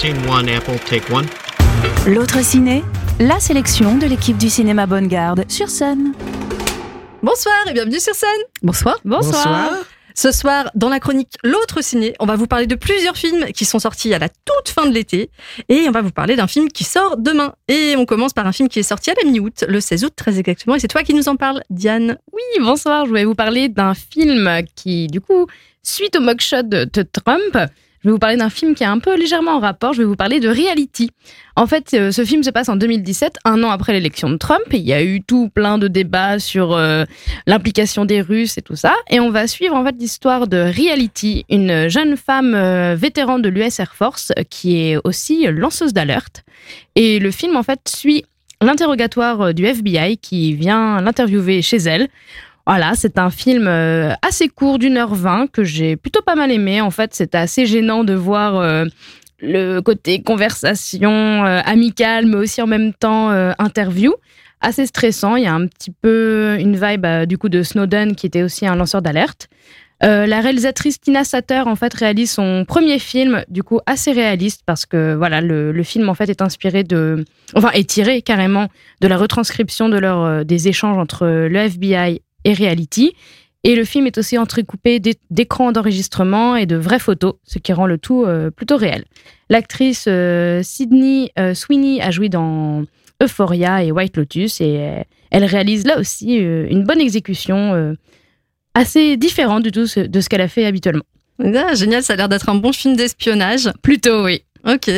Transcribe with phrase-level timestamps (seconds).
[0.00, 1.26] Scene one, Apple, take one.
[2.06, 2.84] L'autre ciné,
[3.18, 6.12] la sélection de l'équipe du cinéma Bonne Garde sur scène.
[7.20, 8.28] Bonsoir et bienvenue sur scène.
[8.62, 9.00] Bonsoir.
[9.04, 9.72] Bonsoir.
[10.14, 13.64] Ce soir, dans la chronique L'autre ciné, on va vous parler de plusieurs films qui
[13.64, 15.30] sont sortis à la toute fin de l'été
[15.68, 17.54] et on va vous parler d'un film qui sort demain.
[17.66, 20.12] Et on commence par un film qui est sorti à la mi-août, le 16 août
[20.14, 20.76] très exactement.
[20.76, 22.18] Et c'est toi qui nous en parles, Diane.
[22.32, 23.04] Oui, bonsoir.
[23.04, 25.48] Je voulais vous parler d'un film qui, du coup,
[25.82, 27.68] suite au mugshot de, de Trump,
[28.02, 29.92] je vais vous parler d'un film qui est un peu légèrement en rapport.
[29.92, 31.10] Je vais vous parler de Reality.
[31.56, 34.62] En fait, euh, ce film se passe en 2017, un an après l'élection de Trump.
[34.72, 37.04] Et il y a eu tout plein de débats sur euh,
[37.46, 38.94] l'implication des Russes et tout ça.
[39.10, 43.48] Et on va suivre en fait l'histoire de Reality, une jeune femme euh, vétéran de
[43.48, 46.44] l'US Air Force qui est aussi lanceuse d'alerte.
[46.94, 48.24] Et le film en fait suit
[48.60, 52.08] l'interrogatoire du FBI qui vient l'interviewer chez elle.
[52.68, 56.52] Voilà, c'est un film euh, assez court d'une heure vingt que j'ai plutôt pas mal
[56.52, 56.82] aimé.
[56.82, 58.84] En fait, c'était assez gênant de voir euh,
[59.40, 64.12] le côté conversation euh, amicale, mais aussi en même temps interview.
[64.60, 65.36] Assez stressant.
[65.36, 68.66] Il y a un petit peu une vibe du coup de Snowden qui était aussi
[68.66, 69.48] un lanceur d'alerte.
[70.02, 74.84] la réalisatrice Tina Satter en fait réalise son premier film du coup assez réaliste parce
[74.84, 78.68] que voilà le, film en fait est inspiré de enfin est tiré carrément
[79.00, 83.14] de la retranscription de leur des échanges entre le FBI et reality.
[83.64, 85.00] Et le film est aussi entrecoupé
[85.30, 89.04] d'écrans d'enregistrement et de vraies photos, ce qui rend le tout euh, plutôt réel.
[89.50, 92.84] L'actrice euh, Sydney euh, Sweeney a joué dans
[93.20, 97.96] Euphoria et White Lotus et elle réalise là aussi une bonne exécution
[98.74, 101.02] assez différente du tout de ce qu'elle a fait habituellement.
[101.42, 103.72] Ah, génial, ça a l'air d'être un bon film d'espionnage.
[103.82, 104.44] Plutôt, oui.
[104.64, 104.88] Ok.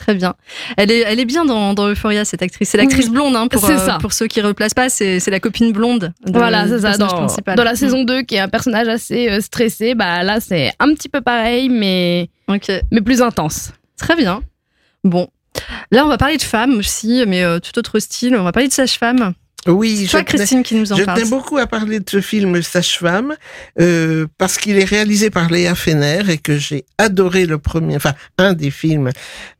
[0.00, 0.34] Très bien.
[0.78, 2.70] Elle est, elle est bien dans, dans Euphoria, cette actrice.
[2.70, 5.72] C'est l'actrice blonde, hein, pour, euh, pour ceux qui ne replacent pas, c'est la copine
[5.72, 6.14] blonde.
[6.26, 6.96] voilà, c'est ça.
[6.96, 10.72] Dans, dans, la saison 2, qui est un personnage assez euh, stressé, bah là, c'est
[10.78, 12.30] un petit peu pareil, mais,
[12.90, 13.72] mais plus intense.
[13.98, 14.40] Très bien.
[15.04, 15.28] Bon.
[15.90, 18.34] Là, on va parler de femmes aussi, mais euh, tout autre style.
[18.36, 19.34] On va parler de sage-femme.
[19.66, 21.18] Oui, toi, Christine, qui nous en je parle.
[21.18, 23.36] Je tenais beaucoup à parler de ce film Sage-Femme
[23.78, 28.14] euh, parce qu'il est réalisé par Léa Fener et que j'ai adoré le premier, enfin
[28.38, 29.10] un des films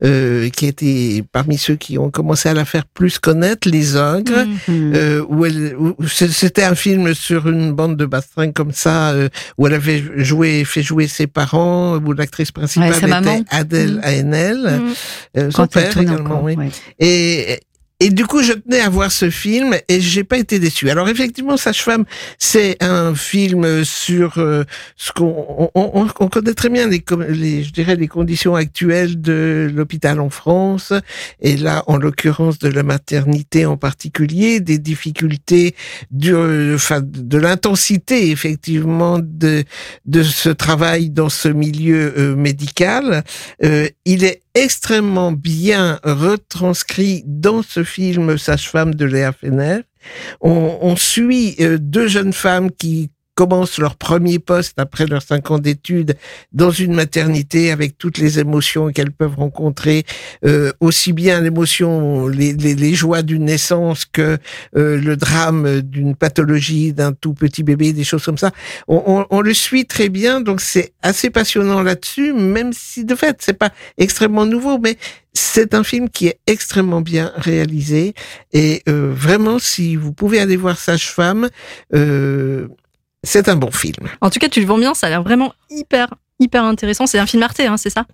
[0.03, 4.45] euh, qui était parmi ceux qui ont commencé à la faire plus connaître, Les Ogres,
[4.67, 4.93] mhm.
[4.95, 5.75] euh, où, elle,
[6.07, 9.29] c'était un film sur une bande de bastringues comme ça euh,
[9.59, 14.01] où elle avait joué, fait jouer ses parents, où l'actrice principale était Adèle.
[14.03, 14.81] Haenel,
[15.35, 15.51] mmh.
[15.51, 16.55] son père également, oui.
[16.99, 17.59] Et
[18.01, 20.89] et du coup, je tenais à voir ce film et j'ai pas été déçu.
[20.89, 22.05] Alors effectivement, Sage-femme,
[22.39, 24.63] c'est un film sur euh,
[24.95, 29.71] ce qu'on on, on, connaît très bien les, les, je dirais les conditions actuelles de
[29.71, 30.93] l'hôpital en France
[31.41, 35.75] et là, en l'occurrence de la maternité en particulier, des difficultés
[36.09, 36.35] du,
[36.73, 39.63] enfin, de l'intensité effectivement de
[40.07, 43.23] de ce travail dans ce milieu euh, médical.
[43.63, 49.81] Euh, il est extrêmement bien retranscrit dans ce film Sage-femme de Léa Fener.
[50.41, 55.51] On, on suit euh, deux jeunes femmes qui commencent leur premier poste après leurs cinq
[55.51, 56.15] ans d'études
[56.51, 60.03] dans une maternité avec toutes les émotions qu'elles peuvent rencontrer,
[60.45, 64.37] euh, aussi bien l'émotion, les, les, les, joies d'une naissance que
[64.75, 68.51] euh, le drame d'une pathologie d'un tout petit bébé, des choses comme ça.
[68.87, 73.15] On, on, on le suit très bien, donc c'est assez passionnant là-dessus, même si de
[73.15, 74.97] fait c'est pas extrêmement nouveau, mais
[75.33, 78.13] c'est un film qui est extrêmement bien réalisé
[78.51, 81.49] et euh, vraiment si vous pouvez aller voir Sage Femme,
[81.95, 82.67] euh,
[83.31, 84.07] c'est un bon film.
[84.19, 87.07] En tout cas, tu le vends bien, ça a l'air vraiment hyper, hyper intéressant.
[87.07, 88.05] C'est un film Arte, hein, c'est ça?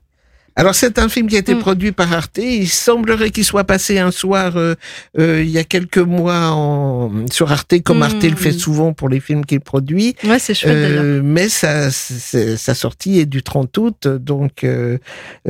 [0.56, 1.60] Alors c'est un film qui a été mm.
[1.60, 2.40] produit par Arte.
[2.40, 4.74] Il semblerait qu'il soit passé un soir euh,
[5.20, 8.60] euh, il y a quelques mois en, sur Arte, comme Arte le fait mm.
[8.60, 10.16] souvent pour les films qu'il produit.
[10.24, 14.66] Ouais, c'est chouette euh, Mais sa, sa sortie est du 30 août, donc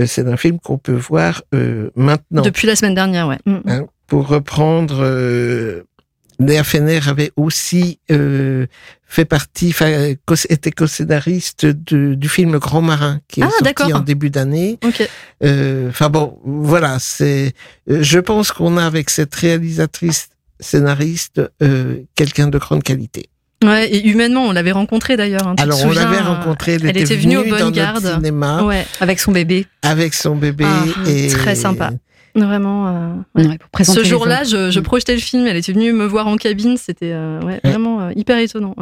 [0.05, 1.41] c'est un film qu'on peut voir
[1.95, 2.41] maintenant.
[2.41, 3.39] Depuis la semaine dernière, ouais.
[3.45, 3.57] Mm.
[3.65, 5.05] Hein, pour reprendre
[6.39, 8.67] Léa Fener avait aussi euh,
[9.07, 9.73] fait partie,
[10.49, 14.79] était co-scénariste du film Grand Marin qui est ah, sorti en début d'année.
[15.43, 17.53] Euh, enfin bon, voilà, c'est.
[17.89, 20.29] Euh, je pense qu'on a avec cette réalisatrice
[20.59, 21.41] scénariste
[22.15, 23.29] quelqu'un de grande qualité.
[23.63, 25.47] Ouais, et humainement, on l'avait rencontrée d'ailleurs.
[25.47, 29.19] Hein, Alors on l'avait rencontrée, elle, elle, était venue, au Bonne Garde, cinéma, ouais, avec
[29.19, 29.65] son bébé.
[29.81, 30.65] Avec son bébé.
[30.67, 31.91] Ah, et très sympa.
[32.45, 33.23] Vraiment.
[33.37, 34.83] Euh, Ce jour-là, je, je, mm.
[34.83, 35.47] projetais le film.
[35.47, 36.77] Elle était venue me voir en cabine.
[36.77, 38.75] C'était euh, ouais, vraiment euh, hyper étonnant.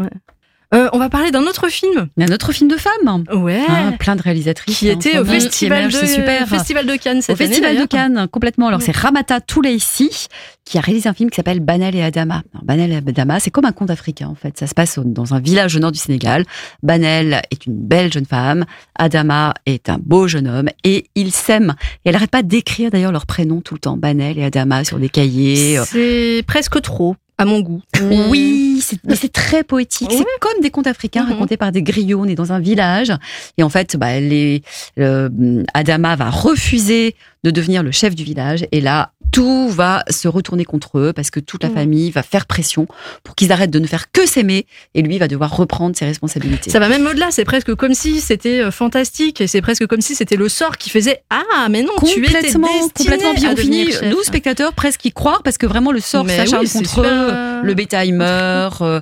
[0.75, 2.09] Euh, on va parler d'un autre film.
[2.17, 3.23] Il y a un autre film de femmes.
[3.33, 3.61] Ouais.
[3.67, 4.77] Hein, plein de réalisatrices.
[4.77, 6.47] qui hein, était au qui festival de, super.
[6.47, 7.79] festival de Cannes cette Au Festival année.
[7.79, 8.67] de Cannes, complètement.
[8.67, 10.27] Alors, c'est Ramata Toulaissi
[10.65, 12.43] qui a réalisé un film qui s'appelle Banal et Adama.
[12.53, 14.57] Alors, Banal et Adama, c'est comme un conte africain, en fait.
[14.57, 16.43] Ça se passe dans un village au nord du Sénégal.
[16.83, 18.65] Banal est une belle jeune femme.
[18.95, 20.69] Adama est un beau jeune homme.
[20.83, 21.75] Et ils s'aiment.
[22.03, 23.95] Et elle n'arrête pas d'écrire, d'ailleurs, leurs prénoms tout le temps.
[23.95, 25.79] Banal et Adama sur des cahiers.
[25.85, 27.81] C'est presque trop, à mon goût.
[28.29, 30.09] Oui, c'est- mais c'est très poétique.
[30.09, 30.17] Ouais.
[30.17, 31.31] C'est comme des contes africains Mhm.
[31.33, 32.21] racontés par des griots.
[32.21, 33.11] On est dans un village.
[33.57, 34.61] Et en fait, bah, les,
[34.99, 35.29] euh,
[35.73, 37.15] Adama va refuser
[37.45, 38.65] de devenir le chef du village.
[38.71, 41.75] Et là, tout va se retourner contre eux parce que toute la Mhm.
[41.75, 42.87] famille va faire pression
[43.23, 44.65] pour qu'ils arrêtent de ne faire que s'aimer.
[44.95, 46.71] Et lui va devoir reprendre ses responsabilités.
[46.71, 50.01] Ça va même au-delà, c'est presque comme si c'était euh, fantastique et c'est presque comme
[50.01, 53.33] si c'était le sort qui faisait Ah, mais non, tu étais complètement, destiné complètement.
[53.35, 54.03] Puis on finit, chef.
[54.09, 57.29] nous spectateurs, presque y croire parce que vraiment le sort s'acharne oui, contre super, eux.
[57.31, 58.81] euh, Le bétail meurt.
[58.81, 59.01] euh,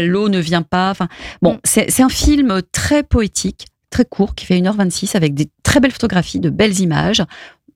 [0.00, 0.90] l'eau ne vient pas.
[0.90, 1.08] Enfin,
[1.40, 1.58] bon, Mm.
[1.64, 5.92] c'est c'est un film très poétique, très court, qui fait 1h26 avec des très belles
[5.92, 7.22] photographies, de belles images,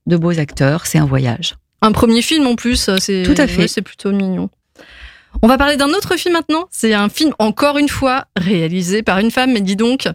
[0.06, 0.86] de beaux acteurs.
[0.86, 1.54] C'est un voyage.
[1.80, 3.62] Un premier film en plus, euh, c'est Tout à fait.
[3.62, 4.48] ouais, c'est plutôt mignon.
[5.40, 6.66] On va parler d'un autre film maintenant.
[6.70, 10.06] C'est un film, encore une fois, réalisé par une femme, mais dis donc.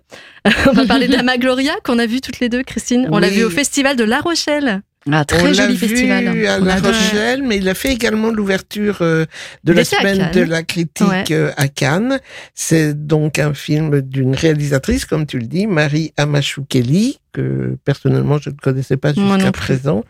[0.68, 3.08] On va parler d'Ama Gloria, qu'on a vu toutes les deux, Christine.
[3.12, 4.82] On l'a vu au Festival de La Rochelle.
[5.12, 6.28] Ah, On très l'a joli vu festival.
[6.28, 6.76] à On La.
[6.78, 9.26] Rochelle, mais il a fait également l'ouverture euh,
[9.64, 11.24] de Il la semaine de la critique Ouais.
[11.32, 12.20] euh, à Cannes.
[12.56, 18.50] C'est donc un film d'une réalisatrice, comme tu le dis, Marie Amachoukeli, que personnellement je
[18.50, 20.04] ne connaissais pas jusqu'à présent.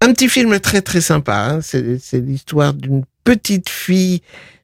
[0.00, 1.48] Un petit film très très sympa.
[1.50, 1.60] hein.
[1.62, 4.20] C'est l'histoire d'une petite fille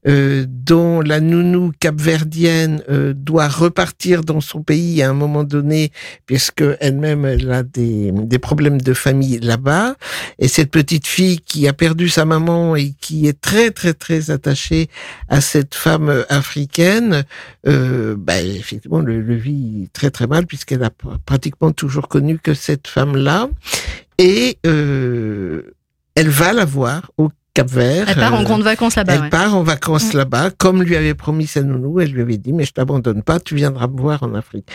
[0.09, 5.93] euh, dont la nounou capverdienne euh, doit repartir dans son pays à un moment donné,
[6.27, 9.95] puisque elle-même elle a des, des problèmes de famille là-bas.
[10.41, 14.31] Et cette petite fille qui a perdu sa maman et qui est très très très
[14.31, 14.89] attachée
[15.29, 17.25] à cette femme euh, africaine,
[17.69, 22.39] euh, bah, effectivement le, le vit très très mal puisqu'elle a pr- pratiquement toujours connu
[22.39, 23.49] que cette femme-là.
[24.19, 25.63] Et euh,
[26.17, 28.09] elle va la voir au Cap-Vert.
[28.09, 29.15] Elle part en Euh, grande vacances là-bas.
[29.15, 29.29] elle ouais.
[29.29, 30.17] part en vacances Mm.
[30.19, 32.01] là-bas, comme lui avait promis sa nounou.
[32.01, 34.67] Elle lui avait dit, mais je t'abandonne pas, tu viendras me voir en Afrique.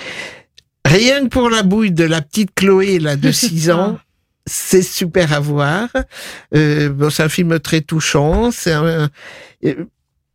[0.85, 3.97] Rien que pour la bouille de la petite Chloé, là, de 6 ans,
[4.45, 5.89] c'est super à voir.
[6.55, 8.51] Euh, bon, c'est un film très touchant.
[8.51, 9.09] C'est un,
[9.65, 9.75] euh,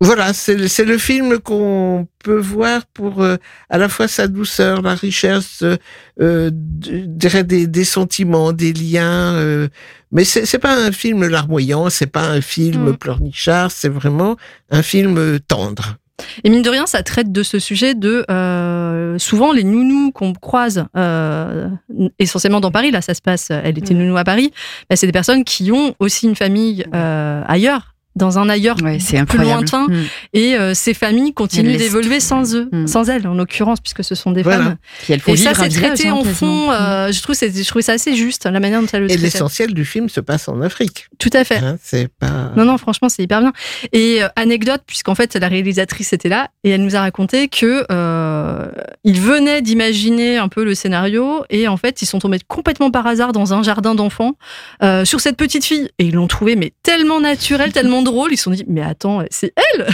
[0.04, 0.54] voilà, c'est
[0.84, 3.37] le- film qu'on peut voir pour euh,
[3.70, 5.62] à la fois sa douceur, la richesse,
[6.20, 9.34] euh, dirais des, des sentiments, des liens.
[9.34, 9.69] euh,
[10.10, 12.96] mais c'est pas un film larmoyant, c'est pas un film Mm.
[12.96, 14.37] pleurnichard, c'est vraiment
[14.70, 15.96] un film euh, tendre.
[16.44, 20.34] Et mine de rien, ça traite de ce sujet de euh, souvent les nounous qu'on
[20.34, 21.69] croise euh,
[22.19, 22.90] essentiellement dans Paris.
[22.90, 23.50] Là, ça se passe.
[23.50, 23.98] Elle était Mm.
[23.98, 24.52] nounou à Paris.
[24.90, 28.99] bah, c'est des personnes qui ont aussi une famille euh, ailleurs, dans un ailleurs Ouais,
[29.00, 29.62] c'est plus incroyable.
[29.70, 29.87] lointain.
[29.88, 30.05] Mm.
[30.35, 32.87] Et euh, ces familles continuent d'évoluer sans eux, Mm.
[32.87, 34.64] sans elles en l'occurrence, puisque ce sont des Voilà.
[34.64, 34.76] femmes.
[35.05, 36.70] Puis Et ça, c'est traité hein, en fond.
[36.70, 39.14] euh, je trouve, c'est- je trouvais ça assez juste la manière dont elle le Et
[39.14, 39.23] traitait.
[39.25, 41.06] l'essentiel du film se passe en Afrique.
[41.19, 41.56] Tout à fait.
[41.59, 42.53] Hein, c'est pas.
[42.56, 43.53] Non, non, franchement, c'est hyper bien.
[43.93, 47.85] Et euh, anecdote, puisqu'en fait, la réalisatrice était là et elle nous a raconté que
[48.43, 48.67] euh,
[49.05, 53.06] ils venaient d'imaginer un peu le scénario et en fait, ils sont tombés complètement par
[53.06, 54.33] hasard dans un jardin d'enfants
[54.83, 58.33] euh, sur cette petite fille et ils l'ont trouvée mais tellement naturelle, tellement drôle.
[58.33, 59.87] Ils se sont dit mais attends, c'est elle.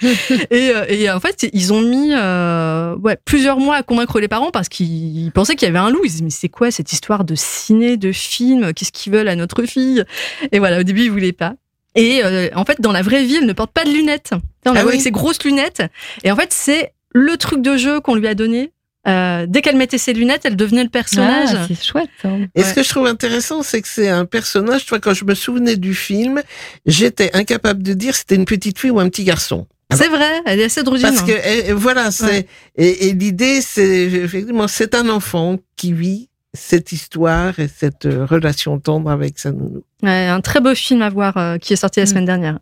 [0.50, 4.28] et, euh, et en fait, ils ont mis euh, ouais, plusieurs mois à convaincre les
[4.28, 6.00] parents parce qu'ils pensaient qu'il y avait un loup.
[6.04, 8.72] Ils se disaient mais c'est quoi cette histoire de ciné, de film?
[8.72, 10.04] Qu'est-ce qu'ils veulent à notre fille?
[10.52, 11.54] Et voilà, au début, ils voulaient pas.
[11.96, 14.32] Et euh, en fait, dans la vraie vie, elle ne porte pas de lunettes.
[14.66, 15.82] On la Ah voit oui avec ses grosses lunettes.
[16.22, 18.72] Et en fait, c'est le truc de jeu qu'on lui a donné.
[19.08, 21.50] Euh, dès qu'elle mettait ses lunettes, elle devenait le personnage.
[21.52, 22.10] Ah, c'est chouette.
[22.24, 22.46] hein.
[22.56, 22.64] Et Ouais.
[22.68, 25.34] ce que je trouve intéressant, c'est que c'est un personnage, tu vois, quand je me
[25.34, 26.42] souvenais du film,
[26.86, 29.66] j'étais incapable de dire si c'était une petite fille ou un petit garçon.
[29.94, 31.00] c'est vrai, elle est assez drôle.
[31.00, 32.46] Parce que eh, voilà, c'est Ouais.
[32.76, 38.24] et, et l'idée, c'est effectivement, c'est un enfant qui vit cette histoire et cette euh,
[38.26, 39.84] relation tendre avec sa nounou.
[40.02, 42.08] Ouais, un très beau film à voir euh, qui est sorti la Mm.
[42.08, 42.58] semaine dernière.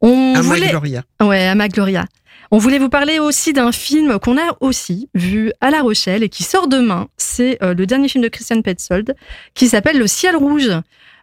[0.00, 0.70] On voulait...
[0.70, 1.02] Gloria.
[1.20, 2.04] Ouais, Ama Gloria.
[2.50, 6.28] On voulait vous parler aussi d'un film qu'on a aussi vu à La Rochelle et
[6.28, 7.08] qui sort demain.
[7.16, 9.14] C'est euh, le dernier film de Christian Petzold
[9.54, 10.70] qui s'appelle Le ciel rouge.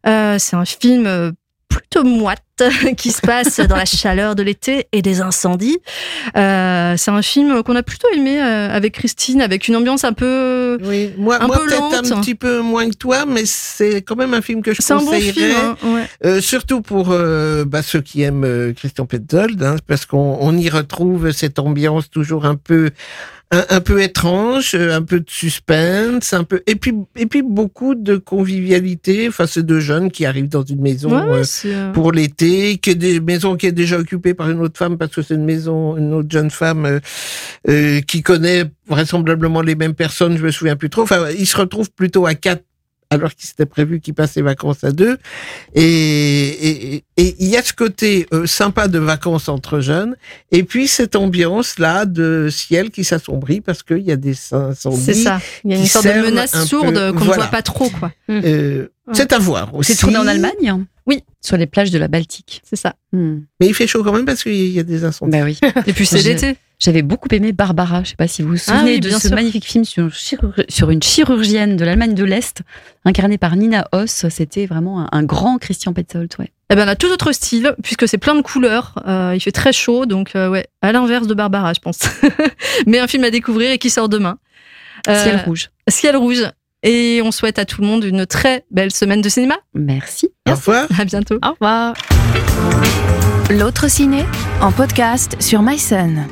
[0.07, 1.33] Euh, c'est un film
[1.89, 2.41] plutôt moite
[2.97, 5.77] qui se passe dans la chaleur de l'été et des incendies.
[6.37, 10.13] Euh, c'est un film qu'on a plutôt aimé euh, avec Christine, avec une ambiance un
[10.13, 10.77] peu.
[10.83, 12.11] Oui, moi, Un moi peu peut-être lente.
[12.11, 14.97] un petit peu moins que toi, mais c'est quand même un film que je un
[14.97, 15.31] bon conseillerais.
[15.31, 15.51] film.
[15.57, 16.05] hein, ouais.
[16.25, 20.69] Euh, surtout pour euh, bah, ceux qui aiment Christian Petzold, hein, parce qu'on on y
[20.69, 22.91] retrouve cette ambiance toujours un peu
[23.55, 27.41] un, un peu étrange, euh, un peu de suspense, un peu et puis et puis
[27.41, 29.27] beaucoup de convivialité.
[29.27, 32.91] Enfin, c'est deux jeunes qui arrivent dans une maison Ouais, euh, euh, pour l'été, qui
[32.91, 35.45] est des maisons qui est déjà occupée par une autre femme parce que c'est une
[35.45, 36.99] maison, une autre jeune femme euh,
[37.69, 40.37] euh, qui connaît vraisemblablement les mêmes personnes.
[40.37, 41.03] Je me souviens plus trop.
[41.03, 42.63] Enfin, ils se retrouvent plutôt à quatre
[43.09, 45.17] alors qu'il s'était prévu qu'ils passent les vacances à deux.
[45.73, 50.15] Et et- et il y a ce côté euh, sympa de vacances entre jeunes,
[50.51, 55.01] et puis cette ambiance là de ciel qui s'assombrit parce qu'il y a des incendies.
[55.03, 55.39] c'est ça.
[55.63, 58.11] Il y a une sorte de menace un sourde qu'on ne voit pas trop, quoi.
[58.29, 59.93] Euh, c'est à voir aussi.
[59.93, 61.23] C'est tourné en Allemagne Oui.
[61.41, 62.61] Sur les plages de la Baltique.
[62.67, 62.95] C'est ça.
[63.13, 65.37] Mais il fait chaud quand même parce qu'il y a des incendies.
[65.37, 65.59] Bah oui.
[65.87, 66.57] Et puis c'est l'été.
[66.79, 68.03] J'avais beaucoup aimé Barbara.
[68.03, 69.35] Je sais pas si vous vous Ah souvenez oui, de ce sûr.
[69.35, 72.61] magnifique film sur, une chirurgienne de l'Allemagne de l'Est,
[73.05, 74.25] incarnée par Nina Hoss.
[74.29, 76.29] C'était vraiment un, un grand Christian Petzold.
[76.39, 76.51] Ouais.
[76.71, 78.95] Eh ben, on a tout autre style, puisque c'est plein de couleurs.
[79.07, 81.99] euh, il fait très chaud, donc euh, ouais, à l'inverse de Barbara, je pense.
[82.87, 84.37] Mais un film à découvrir et qui sort demain.
[85.07, 85.69] Euh, Ciel rouge.
[85.87, 86.43] Ciel rouge.
[86.83, 89.55] Et on souhaite à tout le monde une très belle semaine de cinéma.
[89.73, 90.29] Merci.
[90.47, 90.87] Au revoir.
[90.99, 91.39] À bientôt.
[91.43, 91.93] Au revoir.
[93.49, 94.23] L'autre ciné
[94.61, 96.27] en podcast sur MySun.